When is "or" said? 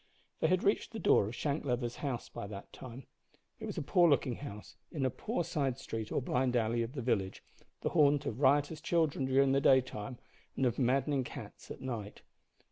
6.11-6.23